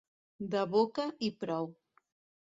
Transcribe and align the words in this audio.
De 0.53 0.61
boca 0.75 1.05
i 1.27 1.29
prou. 1.43 1.69